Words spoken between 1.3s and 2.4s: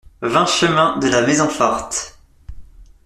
Forte